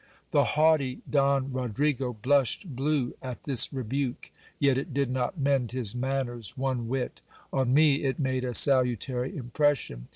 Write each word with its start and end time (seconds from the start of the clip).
The 0.31 0.43
haughty 0.57 1.03
Don 1.07 1.53
Rodrigo 1.53 2.11
blushed 2.11 2.75
blue 2.75 3.13
at 3.21 3.43
this 3.43 3.71
rebuke. 3.71 4.31
Yet 4.57 4.75
it 4.75 4.95
did 4.95 5.11
not 5.11 5.37
mend 5.37 5.73
his 5.73 5.93
manners 5.93 6.57
one 6.57 6.87
whit 6.87 7.21
On 7.53 7.71
me 7.71 8.03
it 8.05 8.17
made 8.17 8.43
a 8.43 8.55
salutary 8.55 9.37
impression. 9.37 10.07